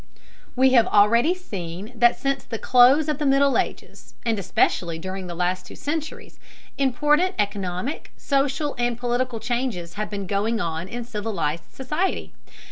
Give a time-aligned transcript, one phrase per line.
[0.55, 5.27] We have already seen that since the close of the Middle Ages, and especially during
[5.27, 6.39] the last two centuries,
[6.75, 12.33] important economic, social, and political changes have been going on in civilized society.